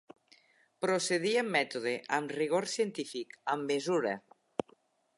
[0.85, 4.19] Procedir amb mètode, amb rigor científic, amb mesura.